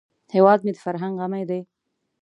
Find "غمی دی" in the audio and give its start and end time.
1.21-1.61